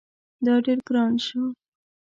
دا 0.45 0.55
ډیر 0.65 0.79
ګران 0.87 1.13
شو 1.25 1.43